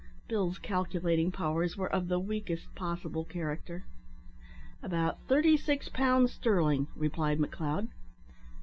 [0.27, 3.85] Bill's calculating powers were of the weakest possible character.
[4.81, 7.87] "About thirty six pounds sterling," replied McLeod.